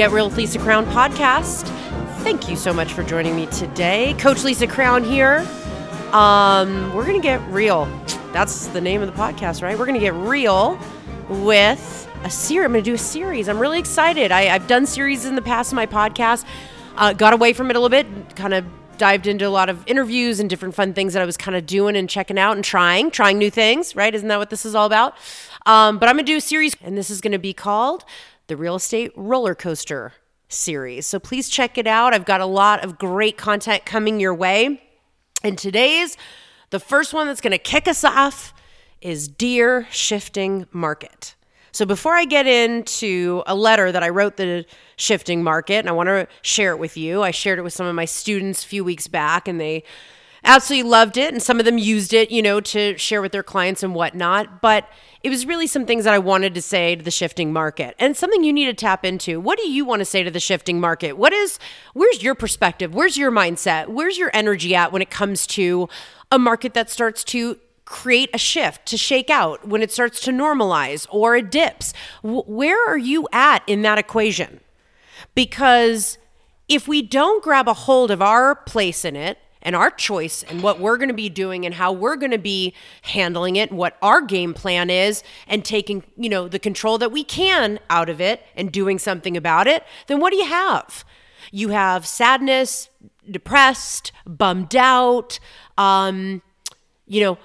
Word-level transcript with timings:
Get 0.00 0.12
Real 0.12 0.30
with 0.30 0.38
Lisa 0.38 0.58
Crown 0.58 0.86
podcast. 0.86 1.64
Thank 2.22 2.48
you 2.48 2.56
so 2.56 2.72
much 2.72 2.94
for 2.94 3.02
joining 3.02 3.36
me 3.36 3.44
today. 3.48 4.14
Coach 4.18 4.44
Lisa 4.44 4.66
Crown 4.66 5.04
here. 5.04 5.46
Um, 6.12 6.94
we're 6.94 7.04
going 7.04 7.20
to 7.20 7.22
get 7.22 7.38
real. 7.50 7.84
That's 8.32 8.68
the 8.68 8.80
name 8.80 9.02
of 9.02 9.14
the 9.14 9.22
podcast, 9.22 9.60
right? 9.60 9.78
We're 9.78 9.84
going 9.84 10.00
to 10.00 10.00
get 10.00 10.14
real 10.14 10.78
with 11.28 12.08
a 12.24 12.30
series. 12.30 12.64
I'm 12.64 12.72
going 12.72 12.82
to 12.82 12.90
do 12.90 12.94
a 12.94 12.98
series. 12.98 13.46
I'm 13.46 13.58
really 13.58 13.78
excited. 13.78 14.32
I, 14.32 14.44
have 14.44 14.66
done 14.66 14.86
series 14.86 15.26
in 15.26 15.34
the 15.34 15.42
past 15.42 15.70
in 15.70 15.76
my 15.76 15.84
podcast. 15.84 16.46
Uh, 16.96 17.12
got 17.12 17.34
away 17.34 17.52
from 17.52 17.68
it 17.68 17.76
a 17.76 17.78
little 17.78 17.90
bit, 17.90 18.34
kind 18.36 18.54
of 18.54 18.64
dived 18.96 19.26
into 19.26 19.46
a 19.46 19.50
lot 19.50 19.68
of 19.68 19.86
interviews 19.86 20.40
and 20.40 20.48
different 20.48 20.74
fun 20.74 20.94
things 20.94 21.12
that 21.12 21.20
I 21.20 21.26
was 21.26 21.36
kind 21.36 21.58
of 21.58 21.66
doing 21.66 21.94
and 21.94 22.08
checking 22.08 22.38
out 22.38 22.56
and 22.56 22.64
trying, 22.64 23.10
trying 23.10 23.36
new 23.36 23.50
things, 23.50 23.94
right? 23.94 24.14
Isn't 24.14 24.28
that 24.28 24.38
what 24.38 24.48
this 24.48 24.64
is 24.64 24.74
all 24.74 24.86
about? 24.86 25.14
Um, 25.66 25.98
but 25.98 26.08
I'm 26.08 26.14
going 26.14 26.24
to 26.24 26.32
do 26.32 26.38
a 26.38 26.40
series, 26.40 26.74
and 26.80 26.96
this 26.96 27.10
is 27.10 27.20
going 27.20 27.32
to 27.32 27.38
be 27.38 27.52
called 27.52 28.06
the 28.50 28.56
Real 28.56 28.74
Estate 28.74 29.12
Roller 29.14 29.54
Coaster 29.54 30.12
series. 30.48 31.06
So 31.06 31.20
please 31.20 31.48
check 31.48 31.78
it 31.78 31.86
out. 31.86 32.12
I've 32.12 32.24
got 32.24 32.40
a 32.40 32.46
lot 32.46 32.84
of 32.84 32.98
great 32.98 33.38
content 33.38 33.86
coming 33.86 34.18
your 34.18 34.34
way. 34.34 34.82
And 35.44 35.56
today's, 35.56 36.16
the 36.70 36.80
first 36.80 37.14
one 37.14 37.28
that's 37.28 37.40
going 37.40 37.52
to 37.52 37.58
kick 37.58 37.86
us 37.86 38.02
off 38.02 38.52
is 39.00 39.28
Dear 39.28 39.86
Shifting 39.92 40.66
Market. 40.72 41.36
So 41.70 41.86
before 41.86 42.16
I 42.16 42.24
get 42.24 42.48
into 42.48 43.44
a 43.46 43.54
letter 43.54 43.92
that 43.92 44.02
I 44.02 44.08
wrote 44.08 44.36
the 44.36 44.66
shifting 44.96 45.44
market, 45.44 45.76
and 45.76 45.88
I 45.88 45.92
want 45.92 46.08
to 46.08 46.26
share 46.42 46.72
it 46.72 46.80
with 46.80 46.96
you, 46.96 47.22
I 47.22 47.30
shared 47.30 47.60
it 47.60 47.62
with 47.62 47.72
some 47.72 47.86
of 47.86 47.94
my 47.94 48.04
students 48.04 48.64
a 48.64 48.66
few 48.66 48.82
weeks 48.82 49.06
back, 49.06 49.46
and 49.46 49.60
they 49.60 49.84
absolutely 50.44 50.88
loved 50.88 51.16
it. 51.16 51.32
And 51.32 51.42
some 51.42 51.58
of 51.58 51.64
them 51.64 51.78
used 51.78 52.12
it, 52.12 52.30
you 52.30 52.42
know, 52.42 52.60
to 52.60 52.96
share 52.98 53.22
with 53.22 53.32
their 53.32 53.42
clients 53.42 53.82
and 53.82 53.94
whatnot. 53.94 54.60
But 54.60 54.88
it 55.22 55.28
was 55.28 55.44
really 55.44 55.66
some 55.66 55.84
things 55.84 56.04
that 56.04 56.14
I 56.14 56.18
wanted 56.18 56.54
to 56.54 56.62
say 56.62 56.96
to 56.96 57.02
the 57.02 57.10
shifting 57.10 57.52
market 57.52 57.94
and 57.98 58.16
something 58.16 58.42
you 58.42 58.52
need 58.52 58.66
to 58.66 58.74
tap 58.74 59.04
into. 59.04 59.38
What 59.38 59.58
do 59.58 59.68
you 59.68 59.84
want 59.84 60.00
to 60.00 60.06
say 60.06 60.22
to 60.22 60.30
the 60.30 60.40
shifting 60.40 60.80
market? 60.80 61.12
What 61.18 61.32
is, 61.32 61.58
where's 61.92 62.22
your 62.22 62.34
perspective? 62.34 62.94
Where's 62.94 63.18
your 63.18 63.30
mindset? 63.30 63.88
Where's 63.88 64.16
your 64.16 64.30
energy 64.32 64.74
at 64.74 64.92
when 64.92 65.02
it 65.02 65.10
comes 65.10 65.46
to 65.48 65.88
a 66.32 66.38
market 66.38 66.72
that 66.74 66.88
starts 66.88 67.22
to 67.24 67.58
create 67.84 68.30
a 68.32 68.38
shift, 68.38 68.86
to 68.86 68.96
shake 68.96 69.28
out, 69.28 69.66
when 69.66 69.82
it 69.82 69.90
starts 69.92 70.20
to 70.20 70.30
normalize 70.30 71.06
or 71.10 71.36
it 71.36 71.50
dips? 71.50 71.92
Where 72.22 72.88
are 72.88 72.96
you 72.96 73.28
at 73.32 73.62
in 73.66 73.82
that 73.82 73.98
equation? 73.98 74.60
Because 75.34 76.16
if 76.66 76.88
we 76.88 77.02
don't 77.02 77.42
grab 77.42 77.68
a 77.68 77.74
hold 77.74 78.10
of 78.10 78.22
our 78.22 78.54
place 78.54 79.04
in 79.04 79.16
it, 79.16 79.38
and 79.62 79.76
our 79.76 79.90
choice 79.90 80.42
and 80.44 80.62
what 80.62 80.80
we're 80.80 80.96
going 80.96 81.08
to 81.08 81.14
be 81.14 81.28
doing 81.28 81.64
and 81.64 81.74
how 81.74 81.92
we're 81.92 82.16
going 82.16 82.30
to 82.30 82.38
be 82.38 82.74
handling 83.02 83.56
it, 83.56 83.72
what 83.72 83.96
our 84.02 84.20
game 84.20 84.54
plan 84.54 84.90
is, 84.90 85.22
and 85.46 85.64
taking, 85.64 86.02
you 86.16 86.28
know, 86.28 86.48
the 86.48 86.58
control 86.58 86.98
that 86.98 87.12
we 87.12 87.24
can 87.24 87.78
out 87.88 88.08
of 88.08 88.20
it 88.20 88.42
and 88.56 88.72
doing 88.72 88.98
something 88.98 89.36
about 89.36 89.66
it, 89.66 89.84
then 90.06 90.20
what 90.20 90.30
do 90.30 90.36
you 90.36 90.46
have? 90.46 91.04
You 91.52 91.70
have 91.70 92.06
sadness, 92.06 92.88
depressed, 93.30 94.12
bummed 94.26 94.76
out. 94.76 95.38
Um, 95.76 96.42
you 97.06 97.20
know, 97.20 97.38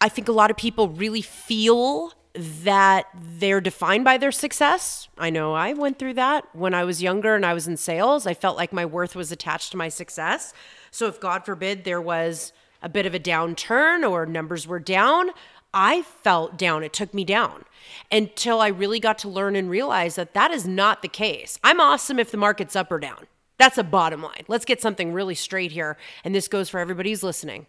I 0.00 0.08
think 0.08 0.28
a 0.28 0.32
lot 0.32 0.50
of 0.50 0.56
people 0.56 0.88
really 0.88 1.22
feel 1.22 2.12
that 2.36 3.06
they're 3.38 3.60
defined 3.60 4.04
by 4.04 4.18
their 4.18 4.32
success. 4.32 5.08
I 5.16 5.30
know 5.30 5.54
I 5.54 5.72
went 5.72 5.98
through 5.98 6.14
that 6.14 6.44
when 6.54 6.74
I 6.74 6.84
was 6.84 7.02
younger 7.02 7.34
and 7.34 7.46
I 7.46 7.54
was 7.54 7.66
in 7.66 7.76
sales. 7.76 8.26
I 8.26 8.34
felt 8.34 8.56
like 8.56 8.72
my 8.72 8.84
worth 8.84 9.16
was 9.16 9.32
attached 9.32 9.70
to 9.72 9.76
my 9.76 9.88
success. 9.88 10.52
So 10.90 11.06
if 11.06 11.20
God 11.20 11.44
forbid 11.44 11.84
there 11.84 12.00
was 12.00 12.52
a 12.82 12.88
bit 12.88 13.06
of 13.06 13.14
a 13.14 13.20
downturn 13.20 14.08
or 14.08 14.26
numbers 14.26 14.66
were 14.66 14.78
down, 14.78 15.30
I 15.72 16.02
felt 16.02 16.56
down. 16.56 16.82
It 16.82 16.92
took 16.92 17.12
me 17.12 17.24
down 17.24 17.64
until 18.10 18.60
I 18.60 18.68
really 18.68 19.00
got 19.00 19.18
to 19.18 19.28
learn 19.28 19.56
and 19.56 19.68
realize 19.70 20.14
that 20.16 20.34
that 20.34 20.50
is 20.50 20.66
not 20.66 21.02
the 21.02 21.08
case. 21.08 21.58
I'm 21.64 21.80
awesome 21.80 22.18
if 22.18 22.30
the 22.30 22.36
market's 22.36 22.76
up 22.76 22.90
or 22.90 22.98
down. 22.98 23.26
That's 23.58 23.78
a 23.78 23.84
bottom 23.84 24.22
line. 24.22 24.44
Let's 24.48 24.64
get 24.64 24.82
something 24.82 25.12
really 25.12 25.34
straight 25.34 25.72
here. 25.72 25.96
And 26.24 26.34
this 26.34 26.48
goes 26.48 26.68
for 26.68 26.78
everybody 26.80 27.10
who's 27.10 27.22
listening. 27.22 27.66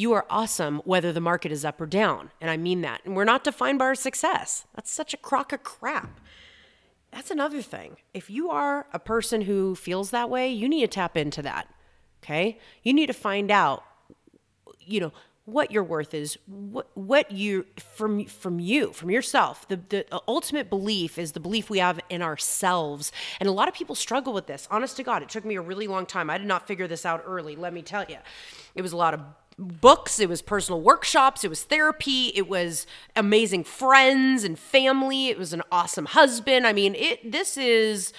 You 0.00 0.14
are 0.14 0.24
awesome 0.30 0.80
whether 0.86 1.12
the 1.12 1.20
market 1.20 1.52
is 1.52 1.62
up 1.62 1.78
or 1.78 1.84
down. 1.84 2.30
And 2.40 2.50
I 2.50 2.56
mean 2.56 2.80
that. 2.80 3.02
And 3.04 3.14
we're 3.14 3.24
not 3.24 3.44
defined 3.44 3.78
by 3.78 3.84
our 3.84 3.94
success. 3.94 4.64
That's 4.74 4.90
such 4.90 5.12
a 5.12 5.18
crock 5.18 5.52
of 5.52 5.62
crap. 5.62 6.20
That's 7.12 7.30
another 7.30 7.60
thing. 7.60 7.98
If 8.14 8.30
you 8.30 8.48
are 8.48 8.86
a 8.94 8.98
person 8.98 9.42
who 9.42 9.74
feels 9.74 10.08
that 10.10 10.30
way, 10.30 10.50
you 10.50 10.70
need 10.70 10.80
to 10.80 10.86
tap 10.86 11.18
into 11.18 11.42
that. 11.42 11.68
Okay. 12.24 12.58
You 12.82 12.94
need 12.94 13.08
to 13.08 13.12
find 13.12 13.50
out, 13.50 13.84
you 14.80 15.00
know, 15.00 15.12
what 15.44 15.70
your 15.70 15.84
worth 15.84 16.14
is, 16.14 16.38
what 16.46 16.88
what 16.94 17.30
you 17.30 17.66
from 17.78 18.24
from 18.24 18.58
you, 18.58 18.92
from 18.92 19.10
yourself. 19.10 19.68
The 19.68 19.80
the 19.88 20.22
ultimate 20.26 20.70
belief 20.70 21.18
is 21.18 21.32
the 21.32 21.40
belief 21.40 21.68
we 21.68 21.78
have 21.78 22.00
in 22.08 22.22
ourselves. 22.22 23.12
And 23.38 23.50
a 23.50 23.52
lot 23.52 23.68
of 23.68 23.74
people 23.74 23.94
struggle 23.94 24.32
with 24.32 24.46
this. 24.46 24.66
Honest 24.70 24.96
to 24.96 25.02
God, 25.02 25.22
it 25.22 25.28
took 25.28 25.44
me 25.44 25.56
a 25.56 25.60
really 25.60 25.86
long 25.86 26.06
time. 26.06 26.30
I 26.30 26.38
did 26.38 26.46
not 26.46 26.66
figure 26.66 26.86
this 26.86 27.04
out 27.04 27.22
early, 27.26 27.54
let 27.54 27.74
me 27.74 27.82
tell 27.82 28.06
you. 28.08 28.16
It 28.74 28.80
was 28.80 28.92
a 28.92 28.96
lot 28.96 29.12
of 29.12 29.20
books, 29.60 30.18
it 30.18 30.28
was 30.28 30.40
personal 30.40 30.80
workshops, 30.80 31.44
it 31.44 31.48
was 31.48 31.62
therapy, 31.62 32.32
it 32.34 32.48
was 32.48 32.86
amazing 33.14 33.64
friends 33.64 34.42
and 34.42 34.58
family, 34.58 35.28
it 35.28 35.38
was 35.38 35.52
an 35.52 35.62
awesome 35.70 36.06
husband. 36.06 36.66
I 36.66 36.72
mean, 36.72 36.94
it 36.94 37.30
this 37.30 37.56
is 37.56 38.12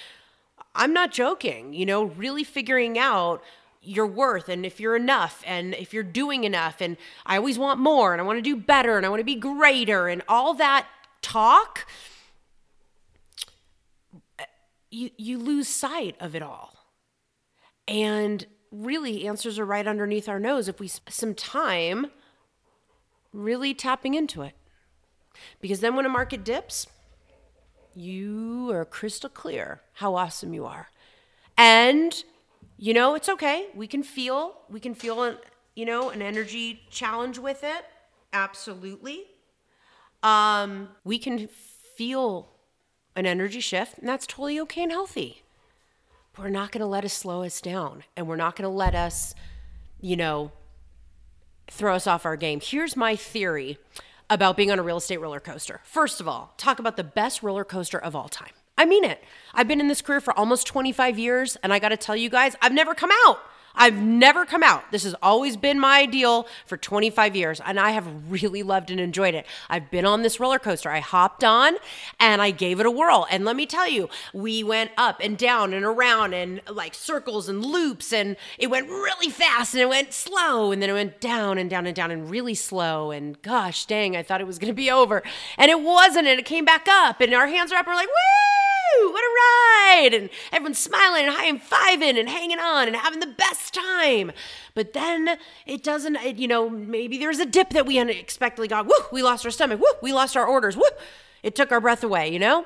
I'm 0.76 0.94
not 0.94 1.12
joking, 1.12 1.74
you 1.74 1.86
know, 1.86 2.04
really 2.04 2.44
figuring 2.44 2.98
out 2.98 3.44
your 3.82 4.06
worth 4.06 4.48
and 4.48 4.64
if 4.64 4.80
you're 4.80 4.96
enough 4.96 5.44
and 5.46 5.74
if 5.74 5.92
you're 5.92 6.04
doing 6.04 6.44
enough 6.44 6.82
and 6.82 6.98
I 7.26 7.38
always 7.38 7.58
want 7.58 7.80
more 7.80 8.14
and 8.14 8.22
I 8.22 8.24
want 8.24 8.38
to 8.38 8.44
do 8.44 8.56
better 8.56 8.96
and 8.96 9.06
I 9.06 9.10
want 9.10 9.22
to 9.22 9.26
be 9.26 9.36
greater 9.36 10.08
and 10.08 10.22
all 10.30 10.54
that 10.54 10.88
talk 11.24 11.88
you 14.92 15.10
you 15.18 15.40
lose 15.40 15.68
sight 15.68 16.16
of 16.20 16.36
it 16.36 16.44
all. 16.44 16.76
And 17.88 18.46
really 18.72 19.28
answers 19.28 19.60
are 19.60 19.66
right 19.66 19.88
underneath 19.88 20.30
our 20.30 20.40
nose 20.40 20.68
if 20.68 20.80
we 20.80 20.88
spend 20.88 21.14
some 21.14 21.36
time 21.36 22.08
really 23.34 23.74
tapping 23.74 24.14
into 24.14 24.42
it. 24.42 24.54
Because 25.60 25.80
then 25.80 25.96
when 25.96 26.06
a 26.06 26.10
market 26.10 26.44
dips, 26.44 26.88
you 27.96 28.70
are 28.72 28.86
crystal 28.86 29.30
clear 29.30 29.82
how 29.94 30.16
awesome 30.16 30.54
you 30.54 30.66
are. 30.66 30.90
And 31.58 32.24
you 32.82 32.96
know, 32.96 33.14
it's 33.14 33.30
okay. 33.30 33.68
We 33.76 33.86
can 33.86 34.02
feel, 34.02 34.56
we 34.68 34.80
can 34.80 34.96
feel, 34.96 35.22
an, 35.22 35.38
you 35.76 35.86
know, 35.86 36.10
an 36.10 36.24
energy 36.24 36.82
challenge 36.90 37.38
with 37.38 37.64
it. 37.64 37.86
Absolutely. 38.34 39.26
Um, 40.24 40.90
we 41.04 41.20
can 41.20 41.48
feel 41.48 42.50
an 43.16 43.28
energy 43.28 43.60
shift, 43.60 44.00
and 44.00 44.10
that's 44.10 44.26
totally 44.26 44.60
okay 44.62 44.82
and 44.82 44.92
healthy. 44.92 45.44
We're 46.38 46.50
not 46.50 46.72
going 46.72 46.82
to 46.82 46.88
let 46.88 47.04
us 47.04 47.14
slow 47.14 47.44
us 47.44 47.60
down, 47.62 48.04
and 48.16 48.28
we're 48.28 48.38
not 48.38 48.56
going 48.56 48.70
to 48.70 48.76
let 48.76 48.96
us, 48.96 49.36
you 50.00 50.16
know, 50.16 50.52
throw 51.68 51.96
us 51.96 52.08
off 52.08 52.26
our 52.26 52.36
game. 52.36 52.60
Here's 52.62 52.96
my 52.96 53.16
theory 53.16 53.78
about 54.30 54.56
being 54.56 54.72
on 54.72 54.80
a 54.80 54.84
real 54.84 54.98
estate 54.98 55.20
roller 55.20 55.42
coaster. 55.42 55.82
First 55.84 56.22
of 56.22 56.28
all, 56.28 56.54
talk 56.58 56.80
about 56.80 56.96
the 56.96 57.04
best 57.04 57.44
roller 57.44 57.66
coaster 57.66 57.98
of 57.98 58.16
all 58.16 58.30
time. 58.30 58.54
I 58.78 58.86
mean 58.86 59.04
it. 59.04 59.22
I've 59.54 59.68
been 59.68 59.82
in 59.82 59.90
this 59.90 60.02
career 60.02 60.22
for 60.22 60.38
almost 60.38 60.66
25 60.68 61.20
years, 61.20 61.58
and 61.64 61.74
I 61.74 61.80
got 61.80 61.90
to 61.90 61.98
tell 61.98 62.16
you 62.16 62.30
guys, 62.30 62.56
I've 62.62 62.74
never 62.74 62.96
come 62.96 63.12
out. 63.28 63.40
I've 63.76 63.96
never 63.96 64.46
come 64.46 64.64
out. 64.64 64.92
This 64.92 65.04
has 65.04 65.16
always 65.22 65.58
been 65.58 65.80
my 65.80 66.00
ideal 66.00 66.48
for 66.66 66.78
25 66.78 67.36
years, 67.36 67.62
and 67.66 67.80
I 67.80 67.92
have 67.92 68.32
really 68.32 68.64
loved 68.64 68.90
and 68.90 69.00
enjoyed 69.00 69.36
it. 69.36 69.46
I've 69.70 69.92
been 69.92 70.06
on 70.06 70.22
this 70.22 70.40
roller 70.40 70.60
coaster. 70.60 70.90
I 70.90 71.00
hopped 71.00 71.44
on 71.44 71.76
and 72.20 72.42
I 72.42 72.52
gave 72.52 72.80
it 72.80 72.86
a 72.86 72.92
whirl. 72.92 73.28
And 73.30 73.46
let 73.46 73.56
me 73.56 73.66
tell 73.66 73.88
you, 73.88 74.10
we 74.34 74.64
went 74.64 74.92
up 74.98 75.20
and 75.22 75.38
down 75.38 75.74
and 75.74 75.86
around 75.86 76.34
and 76.34 76.62
like 76.70 76.96
circles 76.96 77.48
and 77.48 77.64
loops, 77.64 78.12
and 78.12 78.36
it 78.58 78.68
went 78.68 78.90
really 78.90 79.30
fast 79.30 79.74
and 79.74 79.82
it 79.82 79.90
went 79.90 80.14
slow, 80.14 80.72
and 80.72 80.82
then 80.82 80.90
it 80.90 80.94
went 80.94 81.20
down 81.20 81.58
and 81.58 81.70
down 81.70 81.86
and 81.86 81.96
down 81.96 82.12
and 82.12 82.30
really 82.30 82.56
slow. 82.56 83.12
And 83.12 83.42
gosh 83.42 83.86
dang, 83.86 84.16
I 84.16 84.24
thought 84.24 84.42
it 84.42 84.48
was 84.48 84.60
to 84.72 84.74
be 84.74 84.92
over. 84.92 85.22
And 85.58 85.70
it 85.70 85.82
wasn't, 85.82 86.28
and 86.28 86.40
it 86.40 86.46
came 86.46 86.66
back 86.66 86.88
up, 86.90 87.22
and 87.22 87.34
our 87.34 87.48
hands 87.48 87.72
are 87.72 87.78
up. 87.78 87.88
We're 87.88 87.96
like, 87.96 88.08
woo! 88.08 88.71
What 89.10 89.24
a 89.24 89.34
ride! 89.36 90.14
And 90.14 90.30
everyone's 90.52 90.80
smiling 90.80 91.26
and 91.26 91.36
high 91.36 91.46
and 91.46 91.62
fiving 91.62 92.20
and 92.20 92.30
hanging 92.30 92.60
on 92.60 92.88
and 92.88 92.96
having 92.96 93.20
the 93.20 93.28
best 93.28 93.74
time. 93.74 94.32
But 94.74 94.94
then 94.94 95.38
it 95.66 95.84
doesn't, 95.84 96.16
it, 96.18 96.38
you 96.38 96.48
know, 96.48 96.70
maybe 96.70 97.18
there's 97.18 97.40
a 97.40 97.46
dip 97.46 97.72
that 97.72 97.86
we 97.86 98.00
unexpectedly 98.00 98.68
got. 98.68 98.86
Woo, 98.86 98.94
we 99.12 99.24
lost 99.24 99.46
our 99.46 99.52
stomach. 99.52 99.80
Woo, 99.80 99.92
we 100.02 100.14
lost 100.14 100.38
our 100.38 100.46
orders. 100.46 100.76
Woo, 100.76 100.84
it 101.44 101.56
took 101.56 101.72
our 101.72 101.82
breath 101.82 102.04
away, 102.04 102.32
you 102.32 102.40
know? 102.40 102.66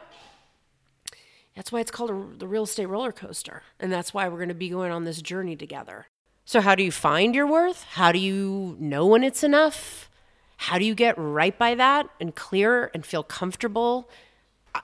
That's 1.55 1.71
why 1.71 1.79
it's 1.79 1.91
called 1.91 2.11
a, 2.11 2.37
the 2.37 2.47
real 2.47 2.63
estate 2.63 2.87
roller 2.87 3.11
coaster. 3.11 3.63
And 3.79 3.91
that's 3.91 4.13
why 4.13 4.27
we're 4.27 4.37
going 4.37 4.49
to 4.49 4.55
be 4.55 4.69
going 4.69 4.91
on 4.91 5.05
this 5.05 5.21
journey 5.21 5.55
together. 5.55 6.07
So, 6.43 6.61
how 6.61 6.75
do 6.75 6.83
you 6.83 6.91
find 6.91 7.33
your 7.33 7.47
worth? 7.47 7.83
How 7.83 8.11
do 8.11 8.19
you 8.19 8.75
know 8.79 9.07
when 9.07 9.23
it's 9.23 9.43
enough? 9.43 10.09
How 10.57 10.77
do 10.77 10.85
you 10.85 10.93
get 10.93 11.15
right 11.17 11.57
by 11.57 11.75
that 11.75 12.07
and 12.19 12.35
clear 12.35 12.91
and 12.93 13.05
feel 13.05 13.23
comfortable 13.23 14.09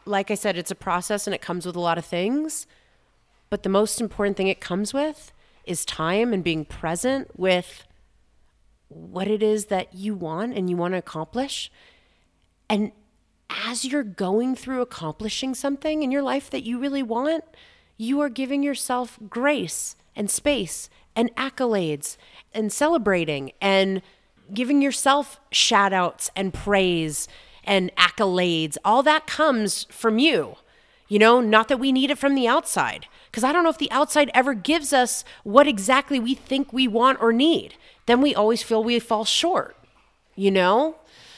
like 0.05 0.31
I 0.31 0.35
said, 0.35 0.57
it's 0.57 0.71
a 0.71 0.75
process 0.75 1.27
and 1.27 1.33
it 1.33 1.41
comes 1.41 1.65
with 1.65 1.75
a 1.75 1.79
lot 1.79 1.97
of 1.97 2.05
things. 2.05 2.67
But 3.49 3.63
the 3.63 3.69
most 3.69 3.99
important 3.99 4.37
thing 4.37 4.47
it 4.47 4.61
comes 4.61 4.93
with 4.93 5.31
is 5.65 5.85
time 5.85 6.33
and 6.33 6.43
being 6.43 6.65
present 6.65 7.37
with 7.37 7.85
what 8.87 9.27
it 9.27 9.41
is 9.43 9.65
that 9.65 9.93
you 9.93 10.13
want 10.15 10.53
and 10.53 10.69
you 10.69 10.77
want 10.77 10.93
to 10.93 10.97
accomplish. 10.97 11.71
And 12.69 12.91
as 13.49 13.85
you're 13.85 14.03
going 14.03 14.55
through 14.55 14.81
accomplishing 14.81 15.53
something 15.53 16.03
in 16.03 16.11
your 16.11 16.21
life 16.21 16.49
that 16.49 16.63
you 16.63 16.79
really 16.79 17.03
want, 17.03 17.43
you 17.97 18.19
are 18.21 18.29
giving 18.29 18.63
yourself 18.63 19.19
grace 19.29 19.95
and 20.15 20.29
space 20.29 20.89
and 21.15 21.33
accolades 21.35 22.17
and 22.53 22.71
celebrating 22.71 23.51
and 23.61 24.01
giving 24.53 24.81
yourself 24.81 25.39
shout 25.51 25.93
outs 25.93 26.29
and 26.35 26.53
praise 26.53 27.27
and 27.63 27.93
accolades. 27.95 28.77
All 28.83 29.03
that 29.03 29.27
comes 29.27 29.85
from 29.85 30.19
you. 30.19 30.55
You 31.07 31.19
know, 31.19 31.41
not 31.41 31.67
that 31.67 31.79
we 31.79 31.91
need 31.91 32.09
it 32.09 32.17
from 32.17 32.35
the 32.35 32.47
outside, 32.47 33.07
because 33.25 33.43
I 33.43 33.51
don't 33.51 33.63
know 33.63 33.69
if 33.69 33.77
the 33.77 33.91
outside 33.91 34.31
ever 34.33 34.53
gives 34.53 34.93
us 34.93 35.25
what 35.43 35.67
exactly 35.67 36.19
we 36.19 36.35
think 36.35 36.71
we 36.71 36.87
want 36.87 37.21
or 37.21 37.33
need. 37.33 37.75
Then 38.05 38.21
we 38.21 38.33
always 38.33 38.63
feel 38.63 38.81
we 38.81 38.97
fall 38.99 39.25
short, 39.25 39.75
you 40.35 40.51
know? 40.51 40.95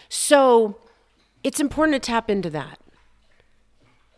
So 0.09 0.77
it's 1.43 1.59
important 1.59 1.95
to 1.95 2.05
tap 2.05 2.29
into 2.29 2.51
that 2.51 2.79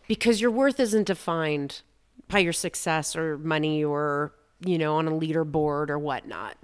because 0.09 0.41
your 0.41 0.51
worth 0.51 0.77
isn't 0.77 1.07
defined 1.07 1.81
by 2.27 2.39
your 2.39 2.51
success 2.51 3.15
or 3.15 3.37
money 3.37 3.81
or, 3.81 4.33
you 4.59 4.77
know, 4.77 4.97
on 4.97 5.07
a 5.07 5.11
leaderboard 5.11 5.89
or 5.89 5.97
whatnot. 5.97 6.57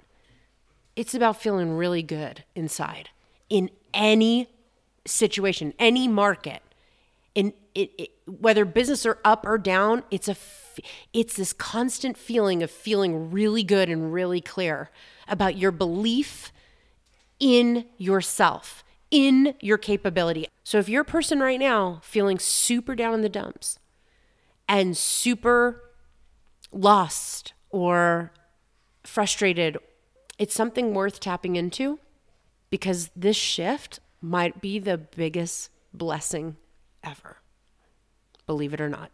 It's 0.96 1.14
about 1.14 1.40
feeling 1.40 1.78
really 1.78 2.02
good 2.02 2.44
inside 2.54 3.08
in 3.48 3.70
any 3.94 4.48
situation, 5.06 5.74
any 5.78 6.08
market. 6.08 6.62
In 7.34 7.54
it, 7.74 7.90
it, 7.98 8.10
whether 8.26 8.64
business 8.64 9.06
are 9.06 9.18
up 9.24 9.46
or 9.46 9.58
down, 9.58 10.02
it's 10.10 10.28
a 10.28 10.36
it's 11.12 11.36
this 11.36 11.52
constant 11.52 12.16
feeling 12.16 12.62
of 12.62 12.70
feeling 12.70 13.30
really 13.30 13.62
good 13.62 13.88
and 13.88 14.12
really 14.12 14.40
clear 14.40 14.90
about 15.28 15.56
your 15.56 15.70
belief 15.70 16.52
in 17.38 17.86
yourself, 17.98 18.84
in 19.10 19.54
your 19.60 19.78
capability. 19.78 20.48
So 20.64 20.78
if 20.78 20.88
you're 20.88 21.02
a 21.02 21.06
person 21.06 21.40
right 21.40 21.58
now 21.58 22.00
feeling 22.02 22.38
super 22.38 22.94
down 22.94 23.14
in 23.14 23.22
the 23.22 23.28
dumps 23.28 23.78
and 24.68 24.96
super 24.96 25.82
lost 26.70 27.52
or 27.70 28.32
frustrated, 29.04 29.76
it's 30.38 30.54
something 30.54 30.94
worth 30.94 31.20
tapping 31.20 31.56
into 31.56 31.98
because 32.70 33.10
this 33.14 33.36
shift 33.36 34.00
might 34.22 34.60
be 34.60 34.78
the 34.78 34.96
biggest 34.96 35.70
blessing 35.92 36.56
ever. 37.02 37.36
Believe 38.46 38.72
it 38.72 38.80
or 38.80 38.88
not. 38.88 39.10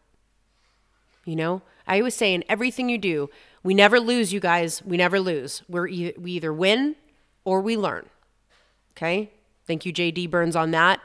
You 1.24 1.36
know, 1.36 1.62
I 1.86 1.98
always 1.98 2.14
say 2.14 2.32
in 2.32 2.44
everything 2.48 2.88
you 2.88 2.98
do, 2.98 3.28
we 3.62 3.74
never 3.74 3.98
lose, 3.98 4.32
you 4.32 4.40
guys. 4.40 4.82
We 4.84 4.96
never 4.96 5.18
lose. 5.18 5.62
We're 5.68 5.88
e- 5.88 6.14
we 6.18 6.32
either 6.32 6.52
win 6.52 6.96
or 7.44 7.60
we 7.60 7.76
learn. 7.76 8.06
Okay? 8.92 9.30
Thank 9.66 9.84
you, 9.84 9.92
JD 9.92 10.30
Burns, 10.30 10.56
on 10.56 10.70
that. 10.70 11.00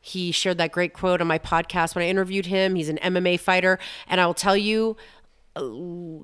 He 0.00 0.32
shared 0.32 0.58
that 0.58 0.72
great 0.72 0.92
quote 0.92 1.20
on 1.20 1.26
my 1.26 1.38
podcast 1.38 1.94
when 1.94 2.04
I 2.04 2.08
interviewed 2.08 2.46
him. 2.46 2.76
He's 2.76 2.88
an 2.88 2.98
MMA 2.98 3.38
fighter. 3.38 3.78
And 4.06 4.20
I 4.20 4.26
will 4.26 4.34
tell 4.34 4.56
you, 4.56 4.96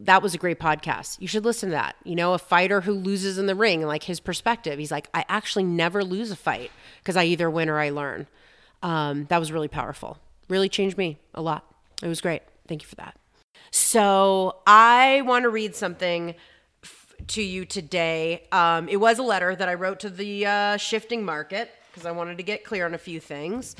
that 0.04 0.22
was 0.22 0.34
a 0.34 0.38
great 0.38 0.58
podcast. 0.58 1.20
You 1.20 1.28
should 1.28 1.44
listen 1.44 1.70
to 1.70 1.74
that. 1.74 1.96
You 2.04 2.14
know, 2.14 2.34
a 2.34 2.38
fighter 2.38 2.80
who 2.80 2.92
loses 2.92 3.38
in 3.38 3.46
the 3.46 3.54
ring, 3.54 3.82
like 3.82 4.04
his 4.04 4.20
perspective. 4.20 4.78
He's 4.78 4.90
like, 4.90 5.08
I 5.14 5.24
actually 5.28 5.64
never 5.64 6.04
lose 6.04 6.30
a 6.30 6.36
fight 6.36 6.70
because 7.00 7.16
I 7.16 7.24
either 7.24 7.50
win 7.50 7.68
or 7.68 7.78
I 7.78 7.90
learn. 7.90 8.26
Um, 8.82 9.26
that 9.26 9.38
was 9.38 9.50
really 9.50 9.68
powerful. 9.68 10.18
Really 10.48 10.68
changed 10.68 10.98
me 10.98 11.18
a 11.34 11.42
lot. 11.42 11.64
It 12.02 12.08
was 12.08 12.20
great. 12.20 12.42
Thank 12.68 12.82
you 12.82 12.88
for 12.88 12.96
that. 12.96 13.16
So 13.70 14.56
I 14.66 15.22
want 15.22 15.44
to 15.44 15.48
read 15.48 15.74
something 15.74 16.34
f- 16.82 17.14
to 17.28 17.42
you 17.42 17.64
today. 17.64 18.46
Um, 18.52 18.88
it 18.88 18.96
was 18.96 19.18
a 19.18 19.22
letter 19.22 19.56
that 19.56 19.68
I 19.68 19.74
wrote 19.74 20.00
to 20.00 20.10
the 20.10 20.46
uh, 20.46 20.76
shifting 20.76 21.24
market 21.24 21.70
because 21.90 22.06
I 22.06 22.12
wanted 22.12 22.36
to 22.36 22.42
get 22.42 22.64
clear 22.64 22.84
on 22.84 22.94
a 22.94 22.98
few 22.98 23.20
things. 23.20 23.74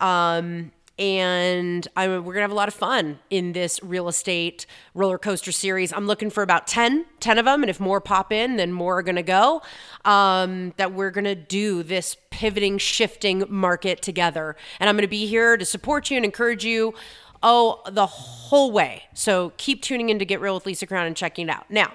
Um, 0.00 0.72
and 0.98 1.86
I'm, 1.94 2.24
we're 2.24 2.32
gonna 2.32 2.42
have 2.42 2.50
a 2.50 2.54
lot 2.54 2.68
of 2.68 2.74
fun 2.74 3.18
in 3.28 3.52
this 3.52 3.82
real 3.82 4.08
estate 4.08 4.66
roller 4.94 5.18
coaster 5.18 5.52
series. 5.52 5.92
I'm 5.92 6.06
looking 6.06 6.30
for 6.30 6.42
about 6.42 6.66
10, 6.66 7.04
10 7.20 7.38
of 7.38 7.44
them, 7.44 7.62
and 7.62 7.68
if 7.68 7.78
more 7.78 8.00
pop 8.00 8.32
in, 8.32 8.56
then 8.56 8.72
more 8.72 8.98
are 8.98 9.02
gonna 9.02 9.22
go. 9.22 9.62
Um, 10.04 10.72
that 10.78 10.92
we're 10.92 11.10
gonna 11.10 11.34
do 11.34 11.82
this 11.82 12.16
pivoting, 12.30 12.78
shifting 12.78 13.44
market 13.48 14.00
together, 14.00 14.56
and 14.80 14.88
I'm 14.88 14.96
gonna 14.96 15.08
be 15.08 15.26
here 15.26 15.56
to 15.56 15.64
support 15.64 16.10
you 16.10 16.16
and 16.16 16.24
encourage 16.24 16.64
you. 16.64 16.94
Oh, 17.42 17.82
the 17.90 18.06
whole 18.06 18.72
way. 18.72 19.04
So 19.12 19.52
keep 19.58 19.82
tuning 19.82 20.08
in 20.08 20.18
to 20.18 20.24
Get 20.24 20.40
Real 20.40 20.54
with 20.54 20.64
Lisa 20.64 20.86
Crown 20.86 21.06
and 21.06 21.14
checking 21.14 21.48
it 21.48 21.52
out. 21.52 21.70
Now, 21.70 21.92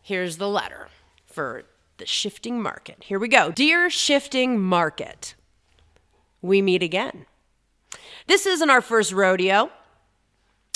here's 0.00 0.36
the 0.36 0.48
letter 0.48 0.88
for 1.26 1.64
the 1.98 2.06
shifting 2.06 2.62
market. 2.62 3.04
Here 3.04 3.18
we 3.18 3.28
go. 3.28 3.50
Dear 3.50 3.90
shifting 3.90 4.60
market, 4.60 5.34
we 6.40 6.62
meet 6.62 6.82
again. 6.82 7.26
This 8.26 8.46
isn't 8.46 8.70
our 8.70 8.80
first 8.80 9.12
rodeo, 9.12 9.70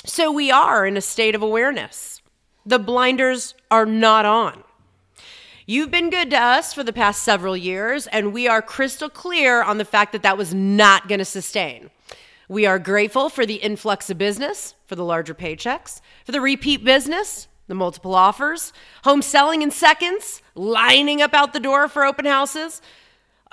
so 0.05 0.31
we 0.33 0.51
are 0.51 0.87
in 0.87 0.97
a 0.97 1.01
state 1.01 1.35
of 1.35 1.43
awareness. 1.43 2.21
The 2.65 2.79
blinders 2.79 3.55
are 3.71 3.87
not 3.87 4.25
on. 4.25 4.65
You've 5.69 5.91
been 5.91 6.11
good 6.11 6.31
to 6.31 6.37
us 6.37 6.73
for 6.73 6.85
the 6.85 6.93
past 6.93 7.23
several 7.23 7.57
years, 7.57 8.07
and 8.09 8.33
we 8.33 8.47
are 8.47 8.63
crystal 8.63 9.09
clear 9.09 9.63
on 9.63 9.79
the 9.79 9.85
fact 9.85 10.13
that 10.13 10.23
that 10.23 10.39
was 10.39 10.55
not 10.55 11.09
going 11.09 11.19
to 11.19 11.25
sustain. 11.25 11.91
We 12.49 12.67
are 12.67 12.79
grateful 12.79 13.29
for 13.29 13.45
the 13.45 13.57
influx 13.57 14.09
of 14.09 14.19
business, 14.19 14.75
for 14.87 14.95
the 14.95 15.05
larger 15.05 15.35
paychecks, 15.35 16.01
for 16.25 16.31
the 16.31 16.41
repeat 16.41 16.85
business, 16.85 17.49
the 17.67 17.75
multiple 17.75 18.15
offers, 18.15 18.73
home 19.03 19.23
selling 19.23 19.63
in 19.63 19.73
seconds, 19.73 20.41
lining 20.55 21.21
up 21.21 21.35
out 21.35 21.53
the 21.53 21.59
door 21.59 21.89
for 21.89 22.05
open 22.05 22.27
houses, 22.27 22.81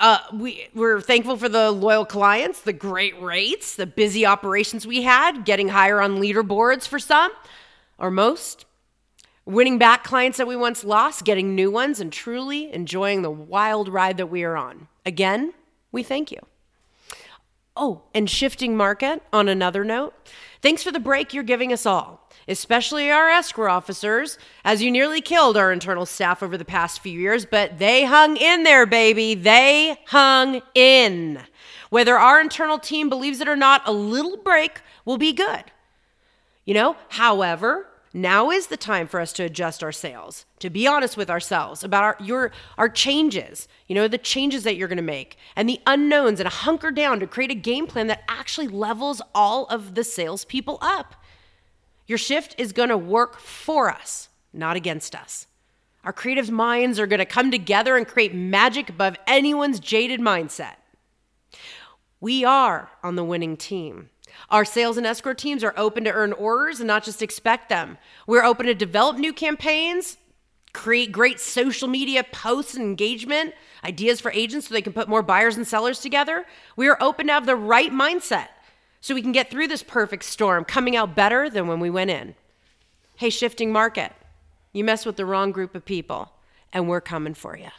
uh, 0.03 0.19
we 0.33 0.67
we're 0.75 0.99
thankful 0.99 1.37
for 1.37 1.47
the 1.47 1.71
loyal 1.71 2.05
clients, 2.05 2.59
the 2.59 2.73
great 2.73 3.19
rates, 3.21 3.77
the 3.77 3.85
busy 3.85 4.25
operations 4.25 4.85
we 4.85 5.01
had, 5.03 5.45
getting 5.45 5.69
higher 5.69 6.01
on 6.01 6.17
leaderboards 6.17 6.85
for 6.85 6.99
some 6.99 7.31
or 7.97 8.11
most, 8.11 8.65
winning 9.45 9.77
back 9.77 10.03
clients 10.03 10.37
that 10.37 10.45
we 10.45 10.57
once 10.57 10.83
lost, 10.83 11.23
getting 11.23 11.55
new 11.55 11.71
ones, 11.71 12.01
and 12.01 12.11
truly 12.11 12.69
enjoying 12.73 13.21
the 13.21 13.31
wild 13.31 13.87
ride 13.87 14.17
that 14.17 14.27
we 14.27 14.43
are 14.43 14.57
on. 14.57 14.89
Again, 15.05 15.53
we 15.93 16.03
thank 16.03 16.31
you. 16.31 16.39
Oh, 17.75 18.03
and 18.13 18.29
shifting 18.29 18.77
market 18.77 19.23
on 19.31 19.49
another 19.49 19.83
note, 19.83 20.13
thanks 20.61 20.83
for 20.83 20.91
the 20.91 20.99
break 20.99 21.33
you're 21.33 21.43
giving 21.43 21.73
us 21.73 21.85
all 21.85 22.23
especially 22.47 23.09
our 23.09 23.29
escrow 23.29 23.71
officers, 23.71 24.37
as 24.63 24.81
you 24.81 24.91
nearly 24.91 25.21
killed 25.21 25.57
our 25.57 25.71
internal 25.71 26.05
staff 26.05 26.43
over 26.43 26.57
the 26.57 26.65
past 26.65 27.01
few 27.01 27.19
years, 27.19 27.45
but 27.45 27.79
they 27.79 28.05
hung 28.05 28.37
in 28.37 28.63
there, 28.63 28.85
baby. 28.85 29.35
They 29.35 29.99
hung 30.07 30.61
in. 30.73 31.39
Whether 31.89 32.17
our 32.17 32.41
internal 32.41 32.79
team 32.79 33.09
believes 33.09 33.39
it 33.39 33.47
or 33.47 33.55
not, 33.55 33.81
a 33.85 33.93
little 33.93 34.37
break 34.37 34.81
will 35.05 35.17
be 35.17 35.33
good. 35.33 35.65
You 36.65 36.73
know, 36.73 36.95
however, 37.09 37.87
now 38.13 38.51
is 38.51 38.67
the 38.67 38.77
time 38.77 39.07
for 39.07 39.19
us 39.19 39.33
to 39.33 39.43
adjust 39.43 39.83
our 39.83 39.91
sales, 39.91 40.45
to 40.59 40.69
be 40.69 40.85
honest 40.85 41.17
with 41.17 41.31
ourselves 41.31 41.83
about 41.83 42.03
our 42.03 42.17
your 42.19 42.51
our 42.77 42.87
changes, 42.87 43.67
you 43.87 43.95
know, 43.95 44.07
the 44.07 44.19
changes 44.19 44.63
that 44.63 44.75
you're 44.75 44.87
going 44.87 44.97
to 44.97 45.03
make 45.03 45.37
and 45.55 45.67
the 45.67 45.81
unknowns 45.87 46.39
and 46.39 46.47
hunker 46.47 46.91
down 46.91 47.19
to 47.19 47.27
create 47.27 47.49
a 47.49 47.55
game 47.55 47.87
plan 47.87 48.05
that 48.07 48.23
actually 48.27 48.67
levels 48.67 49.19
all 49.33 49.65
of 49.65 49.95
the 49.95 50.03
salespeople 50.03 50.77
up. 50.79 51.15
Your 52.05 52.19
shift 52.19 52.53
is 52.59 52.71
going 52.71 52.89
to 52.89 52.97
work 52.97 53.39
for 53.39 53.89
us, 53.89 54.29
not 54.53 54.75
against 54.75 55.15
us. 55.15 55.47
Our 56.03 56.13
creative 56.13 56.51
minds 56.51 56.99
are 56.99 57.07
going 57.07 57.19
to 57.19 57.25
come 57.25 57.49
together 57.49 57.97
and 57.97 58.07
create 58.07 58.35
magic 58.35 58.89
above 58.89 59.15
anyone's 59.25 59.79
jaded 59.79 60.19
mindset. 60.19 60.75
We 62.19 62.45
are 62.45 62.91
on 63.01 63.15
the 63.15 63.23
winning 63.23 63.57
team. 63.57 64.09
Our 64.49 64.65
sales 64.65 64.97
and 64.97 65.05
escrow 65.05 65.33
teams 65.33 65.63
are 65.63 65.73
open 65.77 66.03
to 66.03 66.11
earn 66.11 66.33
orders 66.33 66.79
and 66.79 66.87
not 66.87 67.03
just 67.03 67.21
expect 67.21 67.69
them. 67.69 67.97
We're 68.27 68.43
open 68.43 68.65
to 68.65 68.75
develop 68.75 69.17
new 69.17 69.33
campaigns, 69.33 70.17
create 70.73 71.11
great 71.11 71.39
social 71.39 71.87
media 71.87 72.23
posts 72.23 72.75
and 72.75 72.83
engagement, 72.83 73.53
ideas 73.83 74.19
for 74.19 74.31
agents 74.31 74.67
so 74.67 74.73
they 74.73 74.81
can 74.81 74.93
put 74.93 75.07
more 75.07 75.21
buyers 75.21 75.57
and 75.57 75.67
sellers 75.67 75.99
together. 75.99 76.45
We 76.75 76.87
are 76.87 76.97
open 77.01 77.27
to 77.27 77.33
have 77.33 77.45
the 77.45 77.55
right 77.55 77.91
mindset 77.91 78.47
so 79.01 79.13
we 79.13 79.21
can 79.21 79.33
get 79.33 79.51
through 79.51 79.67
this 79.67 79.83
perfect 79.83 80.23
storm, 80.23 80.63
coming 80.63 80.95
out 80.95 81.15
better 81.15 81.49
than 81.49 81.67
when 81.67 81.79
we 81.79 81.89
went 81.89 82.09
in. 82.09 82.35
Hey, 83.17 83.29
shifting 83.29 83.71
market, 83.71 84.11
you 84.71 84.83
mess 84.83 85.05
with 85.05 85.17
the 85.17 85.25
wrong 85.25 85.51
group 85.51 85.75
of 85.75 85.85
people, 85.85 86.31
and 86.71 86.87
we're 86.87 87.01
coming 87.01 87.33
for 87.33 87.57
you. 87.57 87.69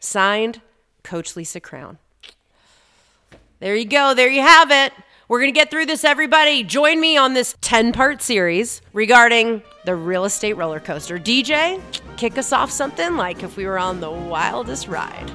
Signed, 0.00 0.60
Coach 1.02 1.34
Lisa 1.34 1.60
Crown. 1.60 1.98
There 3.58 3.74
you 3.74 3.86
go. 3.86 4.12
There 4.12 4.28
you 4.28 4.42
have 4.42 4.70
it. 4.70 4.92
We're 5.28 5.40
going 5.40 5.52
to 5.52 5.58
get 5.58 5.72
through 5.72 5.86
this, 5.86 6.04
everybody. 6.04 6.62
Join 6.62 7.00
me 7.00 7.16
on 7.16 7.34
this 7.34 7.56
10 7.60 7.92
part 7.92 8.22
series 8.22 8.80
regarding 8.92 9.60
the 9.84 9.96
real 9.96 10.24
estate 10.24 10.52
roller 10.52 10.78
coaster. 10.78 11.18
DJ, 11.18 11.82
kick 12.16 12.38
us 12.38 12.52
off 12.52 12.70
something 12.70 13.16
like 13.16 13.42
if 13.42 13.56
we 13.56 13.66
were 13.66 13.76
on 13.78 13.98
the 13.98 14.10
wildest 14.10 14.86
ride. 14.86 15.28